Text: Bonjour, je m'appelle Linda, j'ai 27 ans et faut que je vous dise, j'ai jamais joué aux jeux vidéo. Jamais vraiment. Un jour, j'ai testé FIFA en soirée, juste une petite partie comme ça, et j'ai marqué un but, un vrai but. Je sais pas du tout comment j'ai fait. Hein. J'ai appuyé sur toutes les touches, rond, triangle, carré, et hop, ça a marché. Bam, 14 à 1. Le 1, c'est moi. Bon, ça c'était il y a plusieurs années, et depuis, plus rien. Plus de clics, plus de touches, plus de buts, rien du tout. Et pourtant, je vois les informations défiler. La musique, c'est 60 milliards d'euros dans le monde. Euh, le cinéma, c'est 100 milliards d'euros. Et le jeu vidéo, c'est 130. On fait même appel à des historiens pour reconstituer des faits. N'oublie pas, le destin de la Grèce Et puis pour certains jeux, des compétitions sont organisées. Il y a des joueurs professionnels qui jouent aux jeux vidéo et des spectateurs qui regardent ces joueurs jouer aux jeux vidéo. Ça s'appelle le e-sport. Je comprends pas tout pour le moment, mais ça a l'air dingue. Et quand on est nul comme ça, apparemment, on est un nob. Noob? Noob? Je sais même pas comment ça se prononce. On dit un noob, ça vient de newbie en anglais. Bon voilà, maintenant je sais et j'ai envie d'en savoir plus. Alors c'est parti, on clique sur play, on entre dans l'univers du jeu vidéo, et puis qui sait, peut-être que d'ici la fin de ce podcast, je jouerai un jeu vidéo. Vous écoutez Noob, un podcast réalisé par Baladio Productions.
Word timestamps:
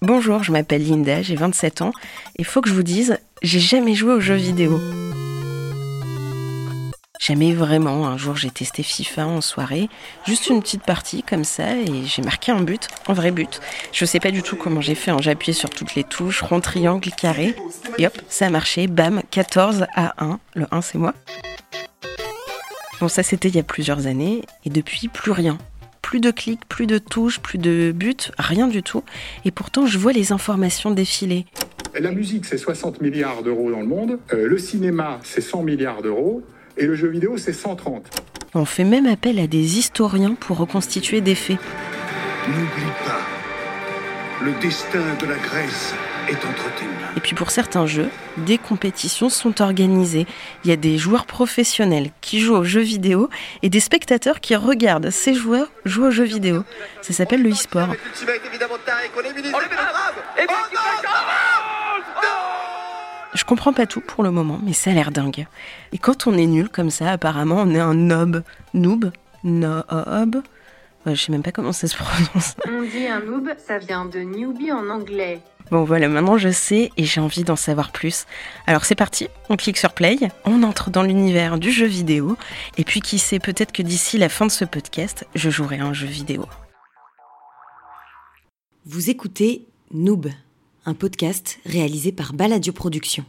Bonjour, 0.00 0.44
je 0.44 0.52
m'appelle 0.52 0.86
Linda, 0.86 1.22
j'ai 1.22 1.34
27 1.34 1.82
ans 1.82 1.90
et 2.36 2.44
faut 2.44 2.60
que 2.60 2.68
je 2.68 2.74
vous 2.74 2.84
dise, 2.84 3.18
j'ai 3.42 3.58
jamais 3.58 3.96
joué 3.96 4.12
aux 4.12 4.20
jeux 4.20 4.36
vidéo. 4.36 4.78
Jamais 7.18 7.52
vraiment. 7.52 8.06
Un 8.06 8.16
jour, 8.16 8.36
j'ai 8.36 8.50
testé 8.50 8.84
FIFA 8.84 9.26
en 9.26 9.40
soirée, 9.40 9.88
juste 10.24 10.46
une 10.46 10.62
petite 10.62 10.84
partie 10.84 11.24
comme 11.24 11.42
ça, 11.42 11.74
et 11.76 12.04
j'ai 12.06 12.22
marqué 12.22 12.52
un 12.52 12.60
but, 12.60 12.86
un 13.08 13.12
vrai 13.12 13.32
but. 13.32 13.60
Je 13.92 14.04
sais 14.04 14.20
pas 14.20 14.30
du 14.30 14.44
tout 14.44 14.54
comment 14.54 14.80
j'ai 14.80 14.94
fait. 14.94 15.10
Hein. 15.10 15.18
J'ai 15.20 15.32
appuyé 15.32 15.52
sur 15.52 15.68
toutes 15.68 15.96
les 15.96 16.04
touches, 16.04 16.42
rond, 16.42 16.60
triangle, 16.60 17.10
carré, 17.10 17.56
et 17.98 18.06
hop, 18.06 18.16
ça 18.28 18.46
a 18.46 18.50
marché. 18.50 18.86
Bam, 18.86 19.20
14 19.32 19.86
à 19.96 20.14
1. 20.24 20.38
Le 20.54 20.66
1, 20.70 20.80
c'est 20.80 20.98
moi. 20.98 21.12
Bon, 23.00 23.08
ça 23.08 23.24
c'était 23.24 23.48
il 23.48 23.56
y 23.56 23.60
a 23.60 23.64
plusieurs 23.64 24.06
années, 24.06 24.42
et 24.64 24.70
depuis, 24.70 25.08
plus 25.08 25.32
rien. 25.32 25.58
Plus 26.08 26.20
de 26.20 26.30
clics, 26.30 26.64
plus 26.70 26.86
de 26.86 26.96
touches, 26.96 27.38
plus 27.38 27.58
de 27.58 27.92
buts, 27.94 28.16
rien 28.38 28.66
du 28.66 28.82
tout. 28.82 29.04
Et 29.44 29.50
pourtant, 29.50 29.84
je 29.84 29.98
vois 29.98 30.14
les 30.14 30.32
informations 30.32 30.90
défiler. 30.90 31.44
La 32.00 32.12
musique, 32.12 32.46
c'est 32.46 32.56
60 32.56 33.02
milliards 33.02 33.42
d'euros 33.42 33.70
dans 33.70 33.80
le 33.80 33.86
monde. 33.86 34.18
Euh, 34.32 34.48
le 34.48 34.56
cinéma, 34.56 35.20
c'est 35.22 35.42
100 35.42 35.64
milliards 35.64 36.00
d'euros. 36.00 36.42
Et 36.78 36.86
le 36.86 36.94
jeu 36.94 37.08
vidéo, 37.08 37.36
c'est 37.36 37.52
130. 37.52 38.22
On 38.54 38.64
fait 38.64 38.84
même 38.84 39.04
appel 39.04 39.38
à 39.38 39.46
des 39.46 39.76
historiens 39.76 40.32
pour 40.32 40.56
reconstituer 40.56 41.20
des 41.20 41.34
faits. 41.34 41.58
N'oublie 42.48 42.92
pas, 43.04 43.20
le 44.42 44.52
destin 44.62 45.04
de 45.20 45.26
la 45.26 45.36
Grèce 45.36 45.92
Et 47.16 47.20
puis 47.20 47.34
pour 47.34 47.50
certains 47.50 47.86
jeux, 47.86 48.08
des 48.36 48.58
compétitions 48.58 49.28
sont 49.28 49.62
organisées. 49.62 50.26
Il 50.64 50.70
y 50.70 50.72
a 50.72 50.76
des 50.76 50.98
joueurs 50.98 51.26
professionnels 51.26 52.10
qui 52.20 52.40
jouent 52.40 52.56
aux 52.56 52.64
jeux 52.64 52.82
vidéo 52.82 53.28
et 53.62 53.70
des 53.70 53.80
spectateurs 53.80 54.40
qui 54.40 54.54
regardent 54.54 55.10
ces 55.10 55.34
joueurs 55.34 55.70
jouer 55.84 56.08
aux 56.08 56.12
jeux 56.12 56.24
vidéo. 56.24 56.64
Ça 57.02 57.12
s'appelle 57.12 57.42
le 57.42 57.50
e-sport. 57.50 57.88
Je 63.34 63.44
comprends 63.44 63.72
pas 63.72 63.86
tout 63.86 64.00
pour 64.00 64.22
le 64.22 64.30
moment, 64.30 64.58
mais 64.62 64.72
ça 64.72 64.90
a 64.90 64.94
l'air 64.94 65.10
dingue. 65.10 65.46
Et 65.92 65.98
quand 65.98 66.26
on 66.26 66.36
est 66.36 66.46
nul 66.46 66.68
comme 66.68 66.90
ça, 66.90 67.10
apparemment, 67.10 67.62
on 67.62 67.74
est 67.74 67.80
un 67.80 67.94
nob. 67.94 68.42
Noob? 68.74 69.12
Noob? 69.44 70.42
Je 71.06 71.14
sais 71.14 71.32
même 71.32 71.42
pas 71.42 71.52
comment 71.52 71.72
ça 71.72 71.86
se 71.86 71.96
prononce. 71.96 72.54
On 72.66 72.82
dit 72.82 73.06
un 73.06 73.20
noob, 73.20 73.50
ça 73.56 73.78
vient 73.78 74.04
de 74.04 74.20
newbie 74.20 74.72
en 74.72 74.88
anglais. 74.90 75.40
Bon 75.70 75.84
voilà, 75.84 76.08
maintenant 76.08 76.38
je 76.38 76.48
sais 76.48 76.90
et 76.96 77.04
j'ai 77.04 77.20
envie 77.20 77.44
d'en 77.44 77.56
savoir 77.56 77.92
plus. 77.92 78.26
Alors 78.66 78.86
c'est 78.86 78.94
parti, 78.94 79.28
on 79.50 79.56
clique 79.56 79.76
sur 79.76 79.92
play, 79.92 80.16
on 80.46 80.62
entre 80.62 80.88
dans 80.90 81.02
l'univers 81.02 81.58
du 81.58 81.70
jeu 81.70 81.86
vidéo, 81.86 82.38
et 82.78 82.84
puis 82.84 83.00
qui 83.00 83.18
sait, 83.18 83.38
peut-être 83.38 83.72
que 83.72 83.82
d'ici 83.82 84.16
la 84.16 84.30
fin 84.30 84.46
de 84.46 84.50
ce 84.50 84.64
podcast, 84.64 85.26
je 85.34 85.50
jouerai 85.50 85.78
un 85.78 85.92
jeu 85.92 86.06
vidéo. 86.06 86.46
Vous 88.86 89.10
écoutez 89.10 89.66
Noob, 89.92 90.28
un 90.86 90.94
podcast 90.94 91.58
réalisé 91.66 92.12
par 92.12 92.32
Baladio 92.32 92.72
Productions. 92.72 93.26